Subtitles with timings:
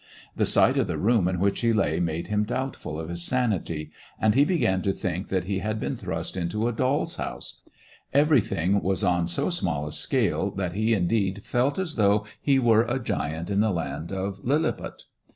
[0.35, 3.91] The sight of the room in which he lay made him doubtful of his sanity,
[4.19, 7.61] and he began to think that he had been thrust into a doll's house;
[8.11, 12.85] everything was on so small a scale that he indeed felt as though he were
[12.85, 15.03] a giant in the land of Lilliput.